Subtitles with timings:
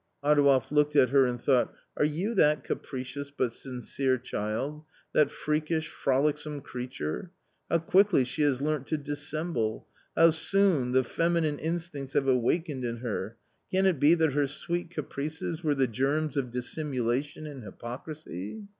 [0.23, 4.83] Adouev looked at her and thought il Are you that capri cious but sincere child?
[5.13, 7.29] that freakish, frolicsome creature?
[7.69, 9.85] How quickly she has learnt to dissemble!
[10.17, 13.37] how soon the feminine instincts have awakened in her!
[13.69, 18.63] Can it be that her sweet caprices were the germs of dissimulation and hypocrisy